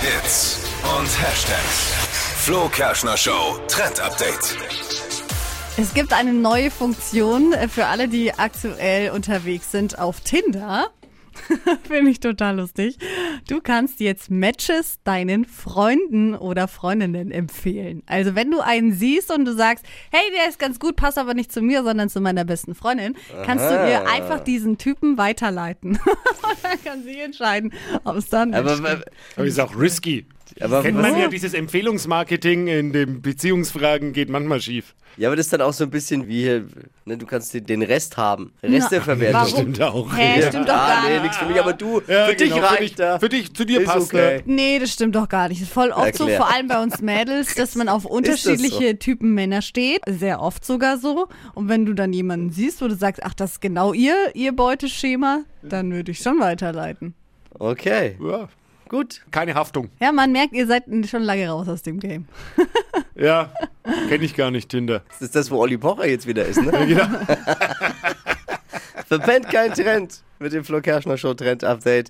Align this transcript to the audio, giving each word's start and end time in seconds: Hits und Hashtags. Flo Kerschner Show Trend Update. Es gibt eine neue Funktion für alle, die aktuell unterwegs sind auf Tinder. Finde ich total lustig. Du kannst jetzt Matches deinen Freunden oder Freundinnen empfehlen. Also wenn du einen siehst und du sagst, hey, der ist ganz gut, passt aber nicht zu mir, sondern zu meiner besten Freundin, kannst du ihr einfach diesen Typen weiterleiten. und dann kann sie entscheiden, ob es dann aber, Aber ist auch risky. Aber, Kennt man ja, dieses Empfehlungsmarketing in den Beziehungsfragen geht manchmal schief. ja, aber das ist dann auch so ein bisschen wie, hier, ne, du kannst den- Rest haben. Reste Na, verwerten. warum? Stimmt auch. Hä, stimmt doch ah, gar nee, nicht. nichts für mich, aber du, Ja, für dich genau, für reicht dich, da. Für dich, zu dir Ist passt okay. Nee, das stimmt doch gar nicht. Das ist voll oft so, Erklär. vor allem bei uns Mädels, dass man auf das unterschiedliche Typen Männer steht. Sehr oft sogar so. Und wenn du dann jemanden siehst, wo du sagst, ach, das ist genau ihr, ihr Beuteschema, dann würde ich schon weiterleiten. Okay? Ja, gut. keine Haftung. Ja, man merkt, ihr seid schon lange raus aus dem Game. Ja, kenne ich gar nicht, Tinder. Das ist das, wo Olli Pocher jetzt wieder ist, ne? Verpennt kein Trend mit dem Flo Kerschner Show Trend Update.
Hits 0.00 0.64
und 0.98 1.06
Hashtags. 1.22 1.92
Flo 2.38 2.70
Kerschner 2.70 3.18
Show 3.18 3.58
Trend 3.68 4.00
Update. 4.00 4.56
Es 5.76 5.92
gibt 5.92 6.14
eine 6.14 6.32
neue 6.32 6.70
Funktion 6.70 7.54
für 7.68 7.84
alle, 7.84 8.08
die 8.08 8.32
aktuell 8.32 9.10
unterwegs 9.10 9.70
sind 9.70 9.98
auf 9.98 10.22
Tinder. 10.22 10.86
Finde 11.86 12.10
ich 12.10 12.20
total 12.20 12.56
lustig. 12.56 12.96
Du 13.50 13.60
kannst 13.60 13.98
jetzt 13.98 14.30
Matches 14.30 15.00
deinen 15.02 15.44
Freunden 15.44 16.36
oder 16.36 16.68
Freundinnen 16.68 17.32
empfehlen. 17.32 18.04
Also 18.06 18.36
wenn 18.36 18.52
du 18.52 18.60
einen 18.60 18.92
siehst 18.92 19.32
und 19.32 19.44
du 19.44 19.54
sagst, 19.54 19.84
hey, 20.12 20.22
der 20.36 20.48
ist 20.48 20.60
ganz 20.60 20.78
gut, 20.78 20.94
passt 20.94 21.18
aber 21.18 21.34
nicht 21.34 21.50
zu 21.50 21.60
mir, 21.60 21.82
sondern 21.82 22.08
zu 22.08 22.20
meiner 22.20 22.44
besten 22.44 22.76
Freundin, 22.76 23.16
kannst 23.44 23.64
du 23.64 23.74
ihr 23.74 24.08
einfach 24.08 24.38
diesen 24.38 24.78
Typen 24.78 25.18
weiterleiten. 25.18 25.98
und 26.06 26.58
dann 26.62 26.84
kann 26.84 27.02
sie 27.02 27.18
entscheiden, 27.18 27.72
ob 28.04 28.14
es 28.18 28.28
dann 28.28 28.54
aber, 28.54 29.02
Aber 29.34 29.44
ist 29.44 29.58
auch 29.58 29.76
risky. 29.76 30.26
Aber, 30.60 30.82
Kennt 30.82 31.00
man 31.00 31.18
ja, 31.18 31.28
dieses 31.28 31.54
Empfehlungsmarketing 31.54 32.66
in 32.66 32.92
den 32.92 33.22
Beziehungsfragen 33.22 34.12
geht 34.12 34.28
manchmal 34.30 34.60
schief. 34.60 34.94
ja, 35.16 35.28
aber 35.28 35.36
das 35.36 35.46
ist 35.46 35.52
dann 35.52 35.60
auch 35.62 35.72
so 35.72 35.84
ein 35.84 35.90
bisschen 35.90 36.26
wie, 36.28 36.42
hier, 36.42 36.66
ne, 37.04 37.16
du 37.18 37.26
kannst 37.26 37.52
den- 37.54 37.82
Rest 37.82 38.16
haben. 38.16 38.52
Reste 38.62 38.96
Na, 38.96 39.00
verwerten. 39.00 39.34
warum? 39.34 39.48
Stimmt 39.48 39.82
auch. 39.82 40.16
Hä, 40.16 40.42
stimmt 40.48 40.68
doch 40.68 40.74
ah, 40.74 40.88
gar 40.88 41.04
nee, 41.04 41.12
nicht. 41.14 41.22
nichts 41.22 41.36
für 41.38 41.46
mich, 41.46 41.60
aber 41.60 41.72
du, 41.72 42.00
Ja, 42.06 42.26
für 42.26 42.34
dich 42.34 42.50
genau, 42.50 42.56
für 42.66 42.70
reicht 42.70 42.80
dich, 42.82 42.94
da. 42.94 43.18
Für 43.18 43.28
dich, 43.28 43.54
zu 43.54 43.64
dir 43.64 43.80
Ist 43.80 43.86
passt 43.86 44.14
okay. 44.14 44.42
Nee, 44.46 44.78
das 44.78 44.92
stimmt 44.92 45.14
doch 45.16 45.28
gar 45.28 45.48
nicht. 45.48 45.60
Das 45.60 45.68
ist 45.68 45.74
voll 45.74 45.90
oft 45.90 46.14
so, 46.16 46.24
Erklär. 46.24 46.36
vor 46.38 46.54
allem 46.54 46.68
bei 46.68 46.82
uns 46.82 47.00
Mädels, 47.00 47.54
dass 47.54 47.74
man 47.74 47.88
auf 47.88 48.02
das 48.04 48.10
unterschiedliche 48.12 48.98
Typen 48.98 49.34
Männer 49.34 49.62
steht. 49.62 50.00
Sehr 50.08 50.40
oft 50.40 50.64
sogar 50.64 50.98
so. 50.98 51.28
Und 51.54 51.68
wenn 51.68 51.86
du 51.86 51.94
dann 51.94 52.12
jemanden 52.12 52.50
siehst, 52.50 52.80
wo 52.82 52.88
du 52.88 52.94
sagst, 52.94 53.22
ach, 53.24 53.34
das 53.34 53.52
ist 53.52 53.60
genau 53.60 53.92
ihr, 53.92 54.14
ihr 54.34 54.52
Beuteschema, 54.52 55.40
dann 55.62 55.90
würde 55.92 56.10
ich 56.12 56.18
schon 56.20 56.38
weiterleiten. 56.40 57.14
Okay? 57.58 58.16
Ja, 58.22 58.48
gut. 58.90 59.22
keine 59.30 59.54
Haftung. 59.54 59.88
Ja, 60.00 60.12
man 60.12 60.32
merkt, 60.32 60.52
ihr 60.52 60.66
seid 60.66 60.84
schon 61.08 61.22
lange 61.22 61.48
raus 61.48 61.66
aus 61.68 61.80
dem 61.82 61.98
Game. 61.98 62.26
Ja, 63.16 63.52
kenne 64.08 64.24
ich 64.24 64.34
gar 64.34 64.50
nicht, 64.50 64.70
Tinder. 64.70 65.02
Das 65.10 65.20
ist 65.20 65.36
das, 65.36 65.50
wo 65.50 65.58
Olli 65.58 65.76
Pocher 65.76 66.06
jetzt 66.06 66.26
wieder 66.26 66.46
ist, 66.46 66.62
ne? 66.62 66.72
Verpennt 69.06 69.50
kein 69.50 69.74
Trend 69.74 70.22
mit 70.38 70.54
dem 70.54 70.64
Flo 70.64 70.80
Kerschner 70.80 71.18
Show 71.18 71.34
Trend 71.34 71.62
Update. 71.62 72.08